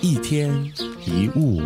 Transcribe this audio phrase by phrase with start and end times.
[0.00, 0.52] 一天
[1.04, 1.60] 一物，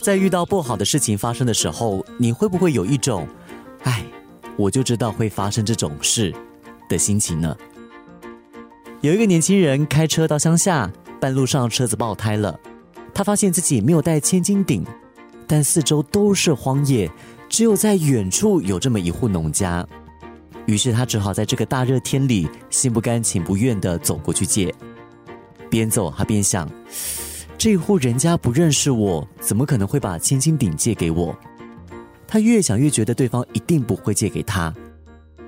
[0.00, 3.26] 在遇到不好的事情发生的时候，你会不会有一种
[3.84, 4.04] “哎，
[4.56, 6.34] 我就知道会发生这种事”
[6.88, 7.56] 的心情呢？
[9.00, 10.90] 有一个年轻人开车到乡下，
[11.20, 12.58] 半路上车子爆胎了，
[13.12, 14.84] 他发现自己没有带千斤顶，
[15.46, 17.10] 但四周都是荒野，
[17.48, 19.86] 只有在远处有这么一户农家。
[20.66, 24.74] 于是他只好在这个大热天里，心不甘情不愿的走过去借。
[25.70, 26.70] 边走他边想，
[27.56, 31.36] 这户人家不认识我，怎么可能会把千斤顶借给我？
[32.26, 34.74] 他越想越觉得对方一定不会借给他。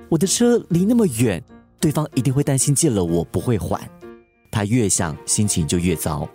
[0.07, 1.43] 我的车离那么远，
[1.79, 3.79] 对方一定会担心借了我不会还。
[4.49, 6.27] 他越想心情就越糟。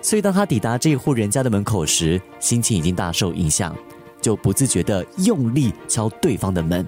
[0.00, 3.76] 所以当他抵达这户人家的门口时，心情已经大受影响，
[4.20, 6.86] 就不自觉的用力敲对方的门。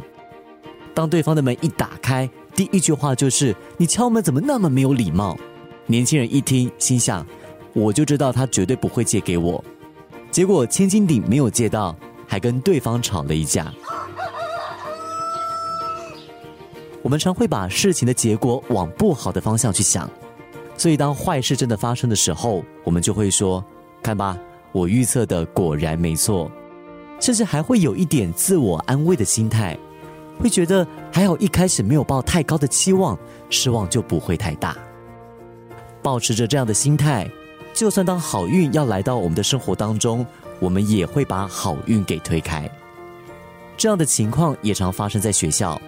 [1.01, 5.35] 当对方的门一打开，第一句话就是：“你敲门怎么那么没有礼貌？”
[5.89, 7.27] 年轻人一听，心想
[7.73, 9.65] ：“我就知道他绝对不会借给我。”
[10.31, 13.73] 结果千斤顶没有借到，还跟对方吵了一架。
[17.01, 20.07] 我们常会把事情的结果往不好的方向去想，
[20.77, 23.65] 所以当坏事真的发生的时候，我们就会说
[24.05, 24.37] ：“看吧，
[24.71, 26.53] 我预测的果然没错。”
[27.19, 29.79] 甚至还会有一点自我安慰的心态。
[30.41, 33.17] 会觉得还好，一开始没有抱太高的期望，
[33.51, 34.77] 失望就不会太大。
[36.03, 37.31] 保持着这样的心态，
[37.75, 40.27] 就算当好运要来到我们的生活当中，
[40.59, 42.69] 我们也会把好运给推开。
[43.77, 45.81] 这样的情况也常发生在学校，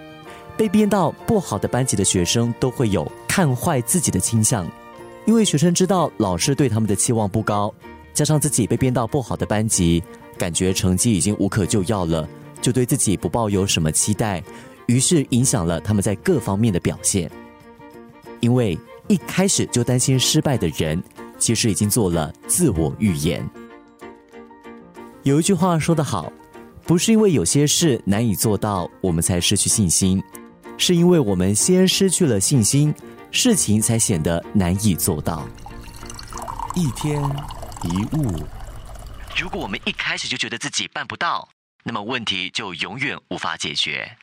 [0.55, 4.67] 被编到不好的班级的学生都会有看坏自己的倾向，
[5.25, 7.73] 因为学生知道老师对他们的期望不高，
[8.13, 10.03] 加上自己被编到不好的班级，
[10.37, 12.27] 感觉成绩已经无可救药了。
[12.63, 14.41] 就对自己不抱有什么期待，
[14.87, 17.29] 于是影响了他们在各方面的表现。
[18.39, 21.03] 因为一开始就担心失败的人，
[21.37, 23.47] 其实已经做了自我预言。
[25.23, 26.31] 有一句话说得好，
[26.85, 30.23] 不是因为有些事难以做到，我们才失去信心，
[30.77, 32.93] 是因为我们先失去了信心，
[33.29, 35.45] 事情才显得难以做到。
[36.75, 37.21] 一天
[37.83, 38.31] 一物，
[39.37, 41.52] 如果我们一开始就觉得自己办不到。
[41.83, 44.17] 那么问题就永远无法解决。